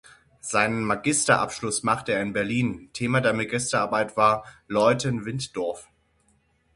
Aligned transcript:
Seinen 0.39 0.83
Magisterabschluss 0.83 1.83
machte 1.83 2.13
er 2.13 2.23
in 2.23 2.33
Berlin, 2.33 2.89
Thema 2.91 3.21
der 3.21 3.33
Magisterarbeit 3.33 4.17
war 4.17 4.45
"Leuthen-Wintdorf. 4.67 5.89